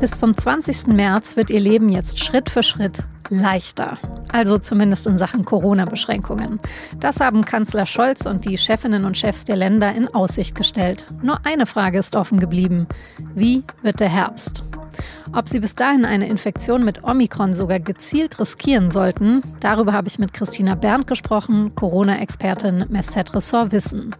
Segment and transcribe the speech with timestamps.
[0.00, 0.86] Bis zum 20.
[0.86, 3.98] März wird ihr Leben jetzt Schritt für Schritt leichter.
[4.32, 6.58] Also zumindest in Sachen Corona-Beschränkungen.
[6.98, 11.04] Das haben Kanzler Scholz und die Chefinnen und Chefs der Länder in Aussicht gestellt.
[11.22, 12.86] Nur eine Frage ist offen geblieben.
[13.34, 14.64] Wie wird der Herbst?
[15.32, 20.18] Ob sie bis dahin eine Infektion mit Omikron sogar gezielt riskieren sollten, darüber habe ich
[20.18, 24.14] mit Christina Berndt gesprochen, Corona-Expertin Messet Ressort Wissen.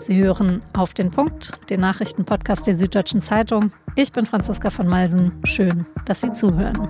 [0.00, 3.72] Sie hören auf den Punkt, den Nachrichtenpodcast der Süddeutschen Zeitung.
[3.96, 5.32] Ich bin Franziska von Malsen.
[5.44, 6.88] Schön, dass Sie zuhören.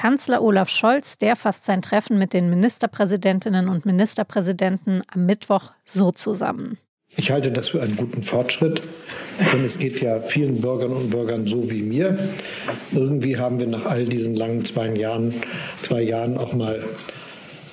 [0.00, 6.10] Kanzler Olaf Scholz, der fasst sein Treffen mit den Ministerpräsidentinnen und Ministerpräsidenten am Mittwoch so
[6.10, 6.78] zusammen.
[7.16, 8.80] Ich halte das für einen guten Fortschritt,
[9.52, 12.18] denn es geht ja vielen Bürgern und Bürgern so wie mir.
[12.92, 15.34] Irgendwie haben wir nach all diesen langen zwei Jahren,
[15.82, 16.82] zwei Jahren auch mal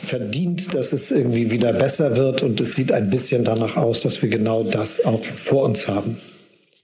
[0.02, 4.22] verdient, dass es irgendwie wieder besser wird und es sieht ein bisschen danach aus, dass
[4.22, 6.20] wir genau das auch vor uns haben.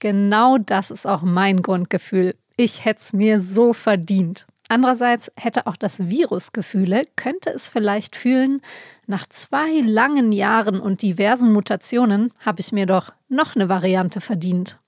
[0.00, 2.34] Genau das ist auch mein Grundgefühl.
[2.56, 4.46] Ich hätte es mir so verdient.
[4.68, 8.62] Andererseits hätte auch das Virus Gefühle, könnte es vielleicht fühlen,
[9.06, 14.78] nach zwei langen Jahren und diversen Mutationen habe ich mir doch noch eine Variante verdient.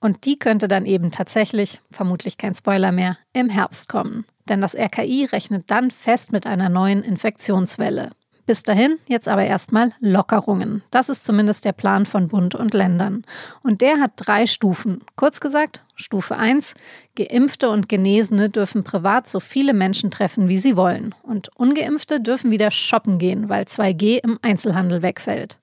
[0.00, 4.26] Und die könnte dann eben tatsächlich, vermutlich kein Spoiler mehr, im Herbst kommen.
[4.48, 8.10] Denn das RKI rechnet dann fest mit einer neuen Infektionswelle.
[8.46, 10.82] Bis dahin jetzt aber erstmal Lockerungen.
[10.92, 13.24] Das ist zumindest der Plan von Bund und Ländern.
[13.64, 15.02] Und der hat drei Stufen.
[15.16, 16.74] Kurz gesagt, Stufe 1,
[17.16, 21.14] Geimpfte und Genesene dürfen privat so viele Menschen treffen, wie sie wollen.
[21.22, 25.58] Und ungeimpfte dürfen wieder shoppen gehen, weil 2G im Einzelhandel wegfällt.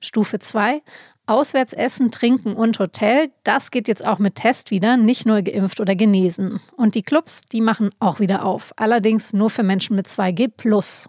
[0.00, 0.82] Stufe 2,
[1.28, 5.80] Auswärts essen, trinken und Hotel, das geht jetzt auch mit Test wieder, nicht nur geimpft
[5.80, 6.60] oder genesen.
[6.76, 8.72] Und die Clubs, die machen auch wieder auf.
[8.76, 11.08] Allerdings nur für Menschen mit 2G plus.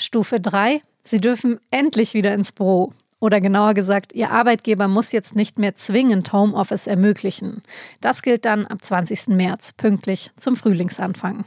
[0.00, 0.80] Stufe 3.
[1.02, 2.92] Sie dürfen endlich wieder ins Büro.
[3.18, 7.62] Oder genauer gesagt, Ihr Arbeitgeber muss jetzt nicht mehr zwingend Homeoffice ermöglichen.
[8.00, 9.26] Das gilt dann ab 20.
[9.34, 11.44] März, pünktlich zum Frühlingsanfang.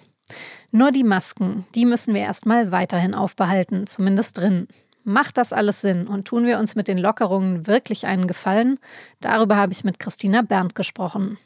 [0.71, 4.67] Nur die Masken, die müssen wir erstmal weiterhin aufbehalten, zumindest drin.
[5.05, 8.79] Macht das alles Sinn und tun wir uns mit den Lockerungen wirklich einen Gefallen?
[9.21, 11.37] Darüber habe ich mit Christina Berndt gesprochen.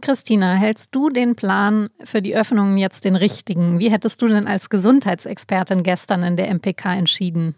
[0.00, 3.78] Christina, hältst du den Plan für die Öffnungen jetzt den richtigen?
[3.78, 7.54] Wie hättest du denn als Gesundheitsexpertin gestern in der MPK entschieden?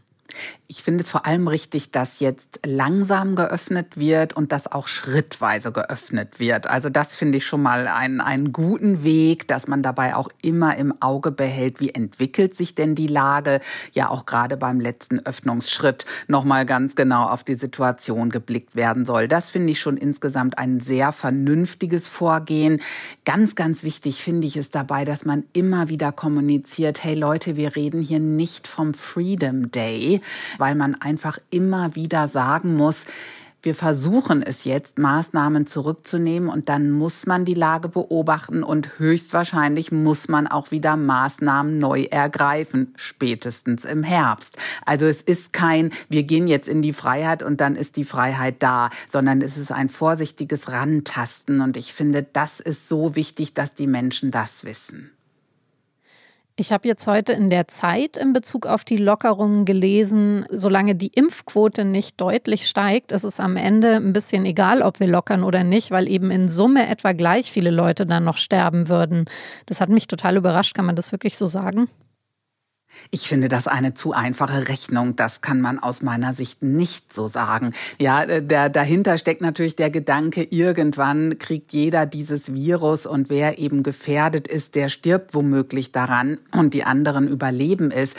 [0.66, 5.72] Ich finde es vor allem richtig, dass jetzt langsam geöffnet wird und dass auch schrittweise
[5.72, 6.68] geöffnet wird.
[6.68, 10.76] Also das finde ich schon mal einen, einen guten Weg, dass man dabei auch immer
[10.76, 13.60] im Auge behält, wie entwickelt sich denn die Lage.
[13.94, 19.26] Ja, auch gerade beim letzten Öffnungsschritt nochmal ganz genau auf die Situation geblickt werden soll.
[19.26, 22.80] Das finde ich schon insgesamt ein sehr vernünftiges Vorgehen.
[23.24, 27.74] Ganz, ganz wichtig finde ich es dabei, dass man immer wieder kommuniziert, hey Leute, wir
[27.74, 30.19] reden hier nicht vom Freedom Day,
[30.58, 33.06] weil man einfach immer wieder sagen muss,
[33.62, 39.92] wir versuchen es jetzt, Maßnahmen zurückzunehmen und dann muss man die Lage beobachten und höchstwahrscheinlich
[39.92, 44.56] muss man auch wieder Maßnahmen neu ergreifen, spätestens im Herbst.
[44.86, 48.56] Also es ist kein, wir gehen jetzt in die Freiheit und dann ist die Freiheit
[48.60, 53.75] da, sondern es ist ein vorsichtiges Rantasten und ich finde, das ist so wichtig, dass
[53.75, 55.10] die Menschen das wissen.
[56.60, 61.06] Ich habe jetzt heute in der Zeit in Bezug auf die Lockerungen gelesen, solange die
[61.06, 65.65] Impfquote nicht deutlich steigt, ist es am Ende ein bisschen egal, ob wir lockern oder
[65.65, 69.25] nicht, weil eben in Summe etwa gleich viele Leute dann noch sterben würden.
[69.65, 70.75] Das hat mich total überrascht.
[70.75, 71.88] Kann man das wirklich so sagen?
[73.10, 75.16] Ich finde das eine zu einfache Rechnung.
[75.16, 77.72] Das kann man aus meiner Sicht nicht so sagen.
[77.98, 83.58] Ja, äh, der, dahinter steckt natürlich der Gedanke, irgendwann kriegt jeder dieses Virus und wer
[83.58, 88.14] eben gefährdet ist, der stirbt womöglich daran und die anderen überleben es.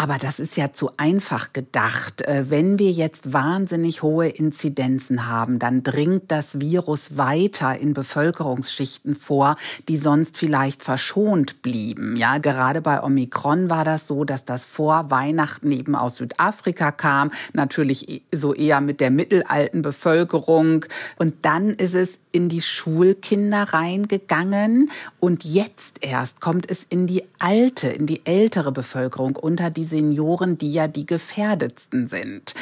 [0.00, 2.22] Aber das ist ja zu einfach gedacht.
[2.22, 9.16] Äh, wenn wir jetzt wahnsinnig hohe Inzidenzen haben, dann dringt das Virus weiter in Bevölkerungsschichten
[9.16, 9.56] vor,
[9.88, 12.16] die sonst vielleicht verschont blieben.
[12.16, 17.32] Ja, gerade bei Omikron war das so, dass das vor Weihnachten eben aus Südafrika kam,
[17.52, 20.84] natürlich e, so eher mit der mittelalten Bevölkerung.
[21.16, 27.24] Und dann ist es in die Schulkinder reingegangen und jetzt erst kommt es in die
[27.40, 32.54] alte, in die ältere Bevölkerung unter die Senioren, die ja die gefährdetsten sind.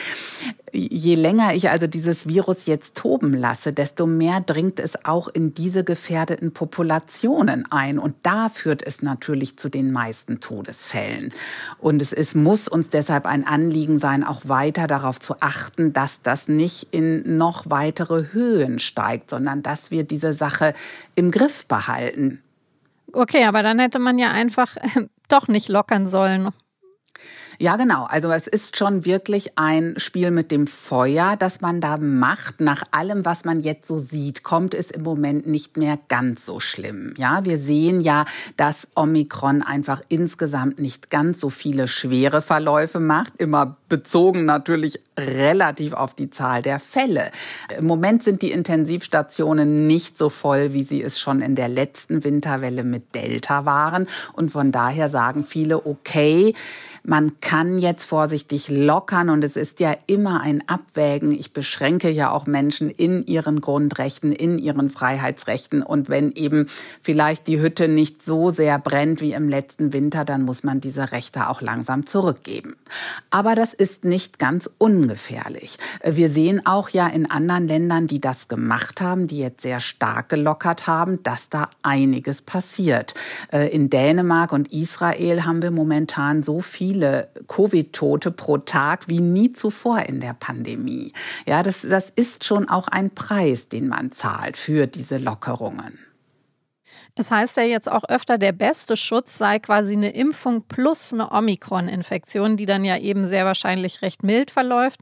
[0.72, 5.54] Je länger ich also dieses Virus jetzt toben lasse, desto mehr dringt es auch in
[5.54, 11.32] diese gefährdeten Populationen ein und da führt es natürlich zu den meisten Todesfällen.
[11.78, 16.22] Und es ist, muss uns deshalb ein Anliegen sein, auch weiter darauf zu achten, dass
[16.22, 20.74] das nicht in noch weitere Höhen steigt, sondern dass wir diese Sache
[21.14, 22.42] im Griff behalten.
[23.12, 26.50] Okay, aber dann hätte man ja einfach äh, doch nicht lockern sollen.
[27.58, 28.04] Ja, genau.
[28.04, 32.60] Also es ist schon wirklich ein Spiel mit dem Feuer, das man da macht.
[32.60, 36.60] Nach allem, was man jetzt so sieht, kommt es im Moment nicht mehr ganz so
[36.60, 37.14] schlimm.
[37.16, 38.26] Ja, wir sehen ja,
[38.56, 43.34] dass Omikron einfach insgesamt nicht ganz so viele schwere Verläufe macht.
[43.38, 47.30] Immer bezogen natürlich relativ auf die Zahl der Fälle.
[47.78, 52.24] Im Moment sind die Intensivstationen nicht so voll, wie sie es schon in der letzten
[52.24, 54.06] Winterwelle mit Delta waren.
[54.34, 56.54] Und von daher sagen viele, okay,
[57.02, 61.30] man kann jetzt vorsichtig lockern und es ist ja immer ein Abwägen.
[61.30, 65.82] Ich beschränke ja auch Menschen in ihren Grundrechten, in ihren Freiheitsrechten.
[65.82, 66.66] Und wenn eben
[67.02, 71.12] vielleicht die Hütte nicht so sehr brennt wie im letzten Winter, dann muss man diese
[71.12, 72.74] Rechte auch langsam zurückgeben.
[73.30, 75.78] Aber das ist nicht ganz ungefährlich.
[76.02, 80.30] Wir sehen auch ja in anderen Ländern, die das gemacht haben, die jetzt sehr stark
[80.30, 83.14] gelockert haben, dass da einiges passiert.
[83.52, 89.20] Äh, in Dänemark und Israel haben wir momentan so viele viele Covid-Tote pro Tag wie
[89.20, 91.12] nie zuvor in der Pandemie.
[91.46, 95.98] Ja, das, das ist schon auch ein Preis, den man zahlt für diese Lockerungen.
[97.18, 101.30] Es heißt ja jetzt auch öfter, der beste Schutz sei quasi eine Impfung plus eine
[101.30, 105.00] Omikron-Infektion, die dann ja eben sehr wahrscheinlich recht mild verläuft.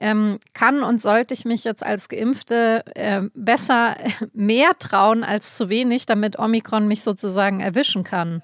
[0.00, 3.96] Ähm, kann und sollte ich mich jetzt als Geimpfte äh, besser
[4.32, 8.42] mehr trauen als zu wenig, damit Omikron mich sozusagen erwischen kann?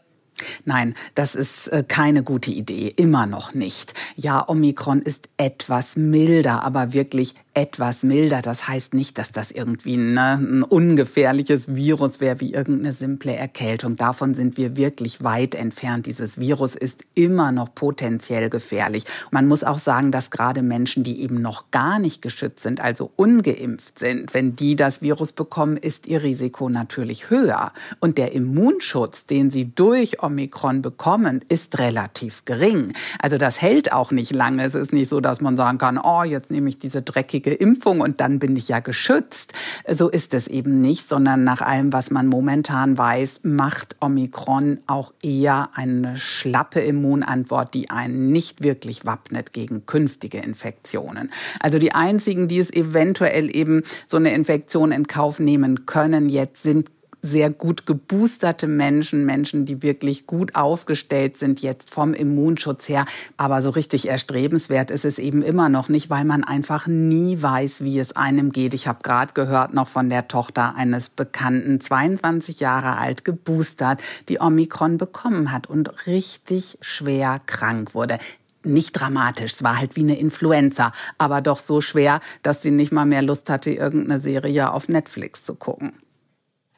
[0.65, 3.95] Nein, das ist äh, keine gute Idee, immer noch nicht.
[4.17, 8.43] Ja, Omikron ist etwas milder, aber wirklich etwas milder.
[8.43, 13.97] Das heißt nicht, dass das irgendwie ne, ein ungefährliches Virus wäre, wie irgendeine simple Erkältung.
[13.97, 16.07] Davon sind wir wirklich weit entfernt.
[16.07, 19.05] Dieses Virus ist immer noch potenziell gefährlich.
[19.31, 23.13] Man muss auch sagen, dass gerade Menschen, die eben noch gar nicht geschützt sind, also
[23.15, 27.73] ungeimpft sind, wenn die das Virus bekommen, ist ihr Risiko natürlich höher.
[28.01, 32.93] Und der Immunschutz, den sie durch Omikron bekommen, ist relativ gering.
[33.21, 34.65] Also das hält auch nicht lange.
[34.65, 38.01] Es ist nicht so, dass man sagen kann, oh, jetzt nehme ich diese dreckige Impfung
[38.01, 39.53] und dann bin ich ja geschützt.
[39.91, 45.13] So ist es eben nicht, sondern nach allem, was man momentan weiß, macht Omikron auch
[45.23, 51.31] eher eine schlappe Immunantwort, die einen nicht wirklich wappnet gegen künftige Infektionen.
[51.61, 56.63] Also die einzigen, die es eventuell eben so eine Infektion in Kauf nehmen können, jetzt
[56.63, 56.94] sind
[57.25, 63.07] sehr gut geboosterte Menschen, Menschen, die wirklich gut aufgestellt sind jetzt vom Immunschutz her.
[63.39, 67.83] Aber so richtig erstrebenswert ist es eben immer noch nicht, weil man einfach nie weiß,
[67.83, 68.75] wie es einem geht.
[68.75, 74.41] Ich habe gerade gehört noch von der Tochter eines Bekannten, 22 Jahre alt, geboostert, die
[74.41, 78.19] Omikron bekommen hat und richtig schwer krank wurde
[78.67, 79.53] nicht dramatisch.
[79.53, 83.21] Es war halt wie eine Influenza, aber doch so schwer, dass sie nicht mal mehr
[83.21, 85.93] Lust hatte, irgendeine Serie auf Netflix zu gucken.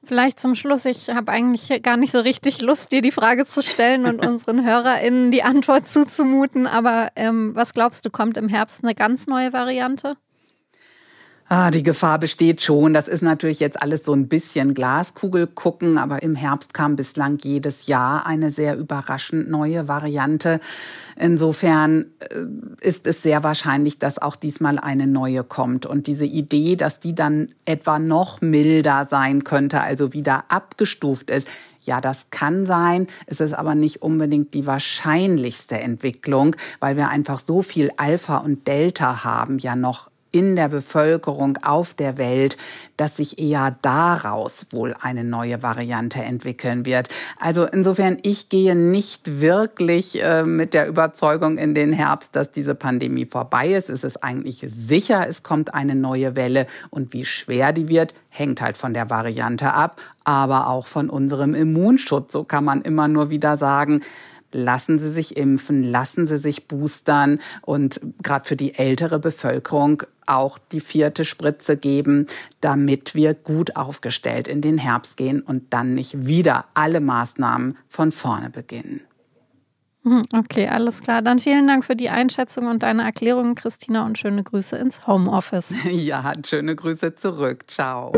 [0.06, 3.61] Vielleicht zum Schluss, ich habe eigentlich gar nicht so richtig Lust, dir die Frage zu
[3.61, 6.69] stellen und unseren HörerInnen die Antwort zuzumuten.
[6.69, 10.17] Aber ähm, was glaubst du, kommt im Herbst eine ganz neue Variante?
[11.48, 12.93] Ah, die Gefahr besteht schon.
[12.93, 17.38] Das ist natürlich jetzt alles so ein bisschen Glaskugel gucken, aber im Herbst kam bislang
[17.40, 20.58] jedes Jahr eine sehr überraschend neue Variante.
[21.14, 22.46] Insofern äh,
[22.81, 25.87] ist es sehr wahrscheinlich, dass auch diesmal eine neue kommt.
[25.87, 31.46] Und diese Idee, dass die dann etwa noch milder sein könnte, also wieder abgestuft ist,
[31.81, 33.06] ja, das kann sein.
[33.26, 38.67] Es ist aber nicht unbedingt die wahrscheinlichste Entwicklung, weil wir einfach so viel Alpha und
[38.67, 42.58] Delta haben, ja noch in der Bevölkerung auf der Welt,
[42.98, 47.08] dass sich eher daraus wohl eine neue Variante entwickeln wird.
[47.40, 52.74] Also insofern, ich gehe nicht wirklich äh, mit der Überzeugung in den Herbst, dass diese
[52.74, 53.88] Pandemie vorbei ist.
[53.88, 58.60] Es ist eigentlich sicher, es kommt eine neue Welle und wie schwer die wird, hängt
[58.60, 62.34] halt von der Variante ab, aber auch von unserem Immunschutz.
[62.34, 64.02] So kann man immer nur wieder sagen,
[64.56, 70.58] lassen Sie sich impfen, lassen Sie sich boostern und gerade für die ältere Bevölkerung auch
[70.58, 72.27] die vierte Spritze geben,
[72.60, 78.10] damit wir gut aufgestellt in den Herbst gehen und dann nicht wieder alle Maßnahmen von
[78.10, 79.01] vorne beginnen.
[80.06, 81.20] Hm, okay, alles klar.
[81.20, 85.75] Dann vielen Dank für die Einschätzung und deine Erklärungen, Christina, und schöne Grüße ins Homeoffice.
[85.91, 87.65] Ja, schöne Grüße zurück.
[87.67, 88.13] Ciao.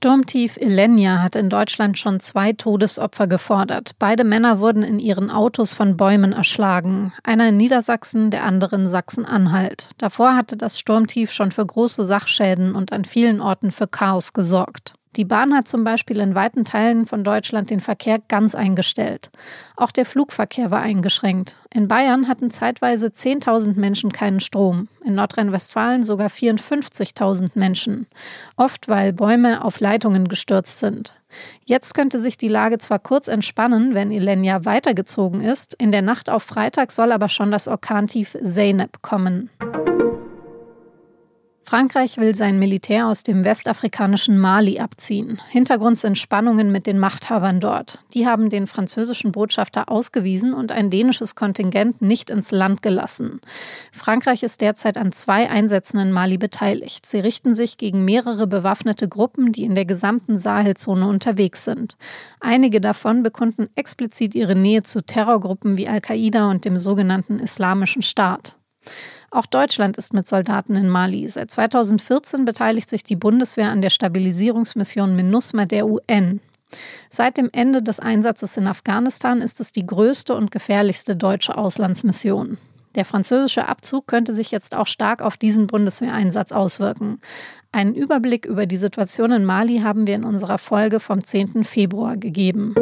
[0.00, 3.96] Sturmtief Elenia hat in Deutschland schon zwei Todesopfer gefordert.
[3.98, 7.12] Beide Männer wurden in ihren Autos von Bäumen erschlagen.
[7.24, 9.88] Einer in Niedersachsen, der andere in Sachsen-Anhalt.
[9.98, 14.94] Davor hatte das Sturmtief schon für große Sachschäden und an vielen Orten für Chaos gesorgt.
[15.18, 19.32] Die Bahn hat zum Beispiel in weiten Teilen von Deutschland den Verkehr ganz eingestellt.
[19.76, 21.60] Auch der Flugverkehr war eingeschränkt.
[21.74, 28.06] In Bayern hatten zeitweise 10.000 Menschen keinen Strom, in Nordrhein-Westfalen sogar 54.000 Menschen.
[28.56, 31.14] Oft, weil Bäume auf Leitungen gestürzt sind.
[31.64, 36.30] Jetzt könnte sich die Lage zwar kurz entspannen, wenn Ilenia weitergezogen ist, in der Nacht
[36.30, 39.50] auf Freitag soll aber schon das Orkantief Zeynep kommen.
[41.68, 45.38] Frankreich will sein Militär aus dem westafrikanischen Mali abziehen.
[45.50, 47.98] Hintergrund sind Spannungen mit den Machthabern dort.
[48.14, 53.42] Die haben den französischen Botschafter ausgewiesen und ein dänisches Kontingent nicht ins Land gelassen.
[53.92, 57.04] Frankreich ist derzeit an zwei Einsätzen in Mali beteiligt.
[57.04, 61.98] Sie richten sich gegen mehrere bewaffnete Gruppen, die in der gesamten Sahelzone unterwegs sind.
[62.40, 68.56] Einige davon bekunden explizit ihre Nähe zu Terrorgruppen wie Al-Qaida und dem sogenannten Islamischen Staat.
[69.30, 71.28] Auch Deutschland ist mit Soldaten in Mali.
[71.28, 76.40] Seit 2014 beteiligt sich die Bundeswehr an der Stabilisierungsmission MINUSMA der UN.
[77.10, 82.58] Seit dem Ende des Einsatzes in Afghanistan ist es die größte und gefährlichste deutsche Auslandsmission.
[82.94, 87.20] Der französische Abzug könnte sich jetzt auch stark auf diesen Bundeswehreinsatz auswirken.
[87.70, 91.64] Einen Überblick über die Situation in Mali haben wir in unserer Folge vom 10.
[91.64, 92.74] Februar gegeben.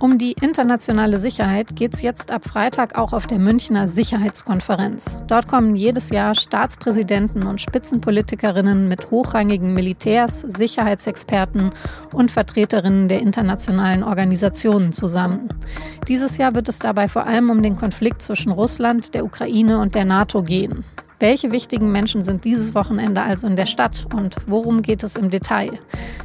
[0.00, 5.18] Um die internationale Sicherheit geht es jetzt ab Freitag auch auf der Münchner Sicherheitskonferenz.
[5.26, 11.72] Dort kommen jedes Jahr Staatspräsidenten und Spitzenpolitikerinnen mit hochrangigen Militärs, Sicherheitsexperten
[12.14, 15.48] und Vertreterinnen der internationalen Organisationen zusammen.
[16.06, 19.96] Dieses Jahr wird es dabei vor allem um den Konflikt zwischen Russland, der Ukraine und
[19.96, 20.84] der NATO gehen.
[21.18, 25.30] Welche wichtigen Menschen sind dieses Wochenende also in der Stadt und worum geht es im
[25.30, 25.80] Detail?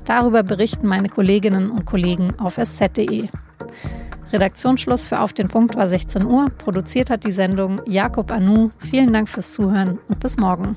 [0.05, 3.29] Darüber berichten meine Kolleginnen und Kollegen auf sz.de.
[4.31, 6.49] Redaktionsschluss für Auf den Punkt war 16 Uhr.
[6.57, 8.69] Produziert hat die Sendung Jakob Anu.
[8.79, 10.75] Vielen Dank fürs Zuhören und bis morgen.